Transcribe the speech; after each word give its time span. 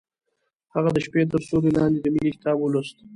هغې 0.73 0.89
د 0.93 0.97
شپه 1.05 1.21
تر 1.33 1.41
سیوري 1.47 1.71
لاندې 1.77 1.99
د 2.01 2.05
مینې 2.13 2.31
کتاب 2.37 2.57
ولوست. 2.59 2.97